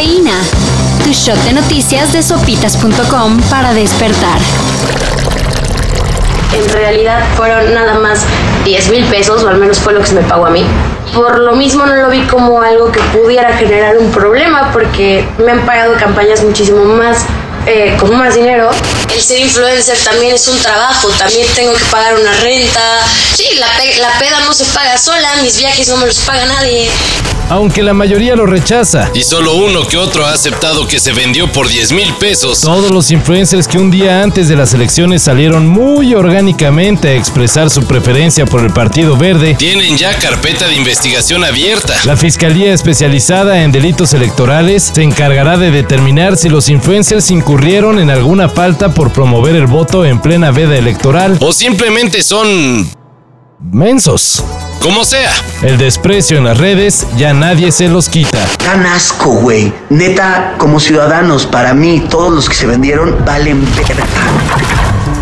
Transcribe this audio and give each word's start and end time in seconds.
Cafeína. 0.00 0.40
Tu 1.04 1.12
shot 1.12 1.36
de 1.44 1.52
noticias 1.52 2.10
de 2.14 2.22
sopitas.com 2.22 3.38
para 3.50 3.74
despertar. 3.74 4.38
En 6.54 6.72
realidad 6.72 7.22
fueron 7.36 7.74
nada 7.74 7.98
más 7.98 8.24
10 8.64 8.92
mil 8.92 9.04
pesos, 9.04 9.44
o 9.44 9.48
al 9.48 9.58
menos 9.58 9.78
fue 9.78 9.92
lo 9.92 10.00
que 10.00 10.06
se 10.06 10.14
me 10.14 10.22
pagó 10.22 10.46
a 10.46 10.50
mí. 10.50 10.64
Por 11.14 11.38
lo 11.40 11.54
mismo 11.54 11.84
no 11.84 11.96
lo 11.96 12.08
vi 12.08 12.22
como 12.22 12.62
algo 12.62 12.90
que 12.90 13.00
pudiera 13.12 13.54
generar 13.58 13.98
un 13.98 14.10
problema 14.10 14.70
porque 14.72 15.22
me 15.36 15.52
han 15.52 15.60
pagado 15.66 15.92
campañas 15.98 16.42
muchísimo 16.42 16.82
más 16.82 17.26
eh, 17.66 17.94
con 18.00 18.16
más 18.16 18.34
dinero. 18.34 18.70
El 19.14 19.20
ser 19.20 19.40
influencer 19.40 19.98
también 19.98 20.34
es 20.34 20.46
un 20.48 20.58
trabajo, 20.58 21.08
también 21.18 21.46
tengo 21.54 21.72
que 21.72 21.84
pagar 21.86 22.18
una 22.18 22.32
renta. 22.40 23.04
Sí, 23.34 23.44
la, 23.58 23.66
la 24.00 24.18
peda 24.18 24.40
no 24.40 24.52
se 24.52 24.64
paga 24.66 24.96
sola, 24.96 25.36
mis 25.42 25.58
viajes 25.58 25.88
no 25.88 25.96
me 25.96 26.06
los 26.06 26.18
paga 26.20 26.46
nadie 26.46 26.90
aunque 27.50 27.82
la 27.82 27.92
mayoría 27.92 28.36
lo 28.36 28.46
rechaza. 28.46 29.10
Y 29.12 29.22
solo 29.22 29.54
uno 29.56 29.86
que 29.86 29.96
otro 29.96 30.24
ha 30.24 30.32
aceptado 30.32 30.86
que 30.86 31.00
se 31.00 31.12
vendió 31.12 31.50
por 31.50 31.68
10 31.68 31.92
mil 31.92 32.14
pesos. 32.14 32.60
Todos 32.60 32.92
los 32.92 33.10
influencers 33.10 33.66
que 33.66 33.76
un 33.76 33.90
día 33.90 34.22
antes 34.22 34.48
de 34.48 34.54
las 34.54 34.72
elecciones 34.72 35.24
salieron 35.24 35.66
muy 35.66 36.14
orgánicamente 36.14 37.08
a 37.08 37.14
expresar 37.14 37.68
su 37.68 37.82
preferencia 37.82 38.46
por 38.46 38.60
el 38.60 38.72
Partido 38.72 39.16
Verde 39.16 39.56
tienen 39.56 39.98
ya 39.98 40.14
carpeta 40.14 40.68
de 40.68 40.76
investigación 40.76 41.44
abierta. 41.44 41.96
La 42.04 42.16
Fiscalía 42.16 42.72
especializada 42.72 43.64
en 43.64 43.72
delitos 43.72 44.14
electorales 44.14 44.92
se 44.94 45.02
encargará 45.02 45.58
de 45.58 45.72
determinar 45.72 46.36
si 46.36 46.48
los 46.48 46.68
influencers 46.68 47.32
incurrieron 47.32 47.98
en 47.98 48.10
alguna 48.10 48.48
falta 48.48 48.94
por 49.00 49.10
promover 49.12 49.56
el 49.56 49.66
voto 49.66 50.04
en 50.04 50.20
plena 50.20 50.50
veda 50.50 50.76
electoral 50.76 51.38
o 51.40 51.54
simplemente 51.54 52.22
son 52.22 52.86
mensos. 53.58 54.44
Como 54.82 55.04
sea. 55.04 55.32
El 55.62 55.78
desprecio 55.78 56.36
en 56.36 56.44
las 56.44 56.58
redes 56.58 57.06
ya 57.16 57.32
nadie 57.32 57.72
se 57.72 57.88
los 57.88 58.10
quita. 58.10 58.38
Tan 58.58 58.84
asco, 58.84 59.30
güey. 59.30 59.72
Neta, 59.88 60.56
como 60.58 60.78
ciudadanos, 60.78 61.46
para 61.46 61.72
mí, 61.72 62.04
todos 62.10 62.30
los 62.30 62.46
que 62.46 62.54
se 62.54 62.66
vendieron 62.66 63.24
valen 63.24 63.64
verga. 63.74 64.04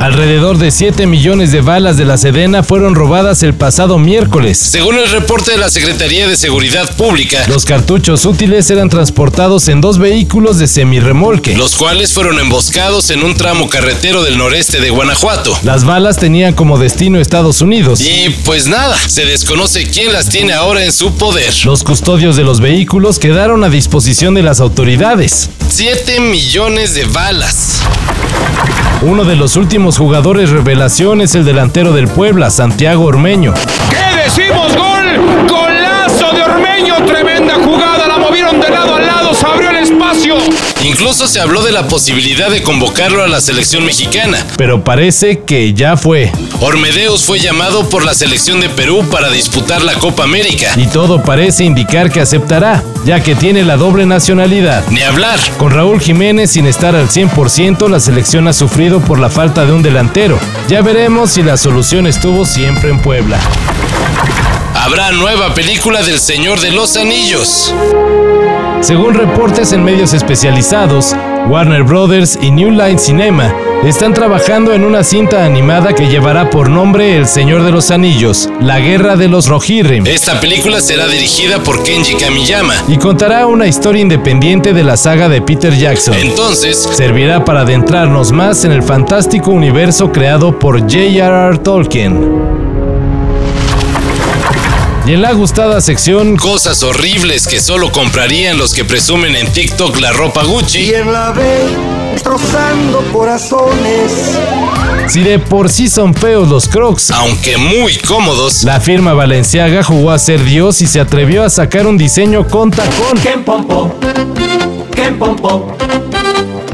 Alrededor 0.00 0.58
de 0.58 0.70
7 0.70 1.06
millones 1.06 1.52
de 1.52 1.62
balas 1.62 1.96
de 1.96 2.04
la 2.04 2.18
Sedena 2.18 2.62
fueron 2.62 2.94
robadas 2.94 3.42
el 3.42 3.54
pasado 3.54 3.98
miércoles. 3.98 4.58
Según 4.58 4.98
el 4.98 5.08
reporte 5.10 5.52
de 5.52 5.56
la 5.56 5.70
Secretaría 5.70 6.28
de 6.28 6.36
Seguridad 6.36 6.94
Pública, 6.96 7.44
los 7.48 7.64
cartuchos 7.64 8.26
útiles 8.26 8.70
eran 8.70 8.90
transportados 8.90 9.68
en 9.68 9.80
dos 9.80 9.98
vehículos 9.98 10.58
de 10.58 10.66
semirremolque, 10.66 11.56
los 11.56 11.76
cuales 11.76 12.12
fueron 12.12 12.38
emboscados 12.38 13.08
en 13.08 13.24
un 13.24 13.34
tramo 13.36 13.70
carretero 13.70 14.22
del 14.22 14.36
noreste 14.36 14.80
de 14.80 14.90
Guanajuato. 14.90 15.58
Las 15.62 15.84
balas 15.84 16.18
tenían 16.18 16.52
como 16.52 16.78
destino 16.78 17.18
Estados 17.18 17.62
Unidos. 17.62 18.00
Y 18.02 18.28
pues 18.44 18.66
nada, 18.66 18.96
se 19.08 19.24
desconoce 19.24 19.86
quién 19.86 20.12
las 20.12 20.28
tiene 20.28 20.52
ahora 20.52 20.84
en 20.84 20.92
su 20.92 21.14
poder. 21.14 21.54
Los 21.64 21.84
custodios 21.84 22.36
de 22.36 22.44
los 22.44 22.60
vehículos 22.60 23.18
quedaron 23.18 23.64
a 23.64 23.70
disposición 23.70 24.34
de 24.34 24.42
las 24.42 24.60
autoridades. 24.60 25.48
7 25.70 26.20
millones 26.20 26.94
de 26.94 27.06
balas. 27.06 27.80
Uno 29.02 29.24
de 29.24 29.36
los 29.36 29.56
últimos 29.56 29.98
jugadores 29.98 30.50
revelación 30.50 31.20
es 31.20 31.34
el 31.34 31.44
delantero 31.44 31.92
del 31.92 32.08
Puebla, 32.08 32.50
Santiago 32.50 33.04
Ormeño. 33.04 33.52
¿Qué 33.90 34.22
decimos? 34.22 34.74
¡Gol! 34.74 35.46
¡Golazo 35.48 36.32
de 36.34 36.42
Ormeño! 36.42 36.96
¡Tremenda 37.06 37.54
jugada! 37.54 38.08
La 38.08 38.18
movieron 38.18 38.60
de 38.60 38.68
lado 38.70 38.96
a 38.96 39.00
lado, 39.00 39.34
se 39.34 39.46
abrió 39.46 39.70
el 39.70 39.76
espacio. 39.76 40.36
Incluso 40.82 41.26
se 41.26 41.40
habló 41.40 41.62
de 41.62 41.72
la 41.72 41.86
posibilidad 41.88 42.50
de 42.50 42.62
convocarlo 42.62 43.22
a 43.22 43.28
la 43.28 43.40
selección 43.40 43.84
mexicana. 43.84 44.44
Pero 44.56 44.82
parece 44.82 45.40
que 45.40 45.74
ya 45.74 45.96
fue. 45.96 46.32
Ormedeus 46.60 47.24
fue 47.24 47.38
llamado 47.38 47.88
por 47.88 48.04
la 48.04 48.14
selección 48.14 48.60
de 48.60 48.70
Perú 48.70 49.04
para 49.10 49.30
disputar 49.30 49.82
la 49.82 49.94
Copa 49.94 50.24
América. 50.24 50.72
Y 50.76 50.86
todo 50.86 51.22
parece 51.22 51.64
indicar 51.64 52.10
que 52.10 52.20
aceptará, 52.20 52.82
ya 53.04 53.20
que 53.22 53.34
tiene 53.34 53.62
la 53.62 53.76
doble 53.76 54.06
nacionalidad. 54.06 54.84
Ni 54.88 55.02
hablar. 55.02 55.38
Con 55.58 55.70
Raúl 55.70 56.00
Jiménez 56.00 56.52
sin 56.52 56.66
estar 56.66 56.96
al 56.96 57.08
100%, 57.08 57.88
la 57.88 58.00
selección 58.00 58.48
ha 58.48 58.54
sufrido 58.54 59.00
por 59.00 59.18
la 59.18 59.28
falta 59.28 59.66
de 59.66 59.72
un 59.72 59.82
delantero. 59.82 60.38
Ya 60.68 60.80
veremos 60.80 61.32
si 61.32 61.42
la 61.42 61.58
solución 61.58 62.06
estuvo 62.06 62.46
siempre 62.46 62.90
en 62.90 63.00
Puebla. 63.00 63.38
Habrá 64.74 65.12
nueva 65.12 65.52
película 65.54 66.02
del 66.02 66.18
Señor 66.18 66.60
de 66.60 66.70
los 66.70 66.96
Anillos. 66.96 67.74
Según 68.80 69.14
reportes 69.14 69.72
en 69.72 69.84
medios 69.84 70.14
especializados, 70.14 71.14
Warner 71.48 71.84
Brothers 71.84 72.38
y 72.42 72.50
New 72.50 72.70
Line 72.70 72.98
Cinema 72.98 73.54
están 73.84 74.12
trabajando 74.12 74.72
en 74.72 74.84
una 74.84 75.04
cinta 75.04 75.44
animada 75.44 75.94
que 75.94 76.08
llevará 76.08 76.50
por 76.50 76.68
nombre 76.68 77.16
El 77.16 77.26
Señor 77.28 77.62
de 77.62 77.70
los 77.70 77.92
Anillos, 77.92 78.48
La 78.60 78.80
Guerra 78.80 79.16
de 79.16 79.28
los 79.28 79.46
Rohirrim. 79.46 80.06
Esta 80.06 80.40
película 80.40 80.80
será 80.80 81.06
dirigida 81.06 81.62
por 81.62 81.84
Kenji 81.84 82.14
Kamiyama 82.14 82.74
y 82.88 82.96
contará 82.96 83.46
una 83.46 83.68
historia 83.68 84.02
independiente 84.02 84.72
de 84.72 84.82
la 84.82 84.96
saga 84.96 85.28
de 85.28 85.40
Peter 85.40 85.72
Jackson. 85.72 86.14
Entonces, 86.14 86.76
servirá 86.78 87.44
para 87.44 87.60
adentrarnos 87.60 88.32
más 88.32 88.64
en 88.64 88.72
el 88.72 88.82
fantástico 88.82 89.52
universo 89.52 90.10
creado 90.10 90.58
por 90.58 90.80
J.R.R. 90.80 91.58
Tolkien. 91.58 92.85
Y 95.06 95.12
en 95.12 95.22
la 95.22 95.32
gustada 95.32 95.80
sección 95.80 96.36
Cosas 96.36 96.82
horribles 96.82 97.46
que 97.46 97.60
solo 97.60 97.92
comprarían 97.92 98.58
los 98.58 98.74
que 98.74 98.84
presumen 98.84 99.36
en 99.36 99.46
TikTok 99.52 100.00
la 100.00 100.12
ropa 100.12 100.42
Gucci. 100.42 100.80
Y 100.80 100.94
en 100.94 101.12
la 101.12 101.30
B, 101.30 101.44
destrozando 102.12 103.04
corazones. 103.12 104.36
Si 105.06 105.22
de 105.22 105.38
por 105.38 105.68
sí 105.68 105.88
son 105.88 106.12
feos 106.12 106.48
los 106.48 106.66
crocs, 106.66 107.12
aunque 107.12 107.56
muy 107.56 107.96
cómodos, 107.98 108.64
la 108.64 108.80
firma 108.80 109.12
Valenciaga 109.14 109.84
jugó 109.84 110.10
a 110.10 110.18
ser 110.18 110.42
Dios 110.42 110.82
y 110.82 110.88
se 110.88 110.98
atrevió 110.98 111.44
a 111.44 111.50
sacar 111.50 111.86
un 111.86 111.96
diseño 111.96 112.48
con 112.48 112.72
tacón. 112.72 113.16
¡Qué 113.22 113.38
pompo! 113.38 113.94
¡Qué 114.92 115.12
pompo! 115.12 115.76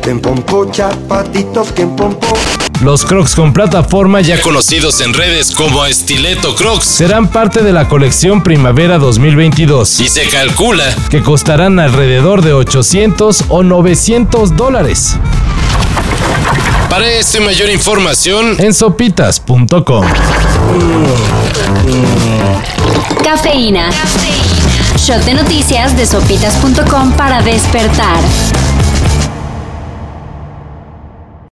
¡Qué 0.00 0.14
pompo, 0.14 0.70
chapatitos, 0.70 1.72
qué 1.72 1.84
pompo! 1.84 2.28
Los 2.82 3.04
Crocs 3.04 3.34
con 3.34 3.52
plataforma, 3.52 4.22
ya 4.22 4.40
conocidos 4.40 5.02
en 5.02 5.12
redes 5.12 5.50
como 5.50 5.84
Estileto 5.84 6.54
Crocs, 6.54 6.86
serán 6.86 7.28
parte 7.28 7.62
de 7.62 7.74
la 7.74 7.88
colección 7.88 8.42
Primavera 8.42 8.98
2022 8.98 10.00
y 10.00 10.08
se 10.08 10.26
calcula 10.28 10.84
que 11.10 11.22
costarán 11.22 11.78
alrededor 11.78 12.40
de 12.42 12.54
800 12.54 13.44
o 13.48 13.62
900 13.62 14.56
dólares. 14.56 15.16
Para 16.88 17.06
esta 17.06 17.38
y 17.38 17.40
mayor 17.42 17.68
información 17.68 18.56
en 18.58 18.72
sopitas.com. 18.72 20.06
Cafeína. 23.22 23.90
Shot 24.96 25.22
de 25.24 25.34
noticias 25.34 25.96
de 25.98 26.06
sopitas.com 26.06 27.12
para 27.12 27.42
despertar. 27.42 28.20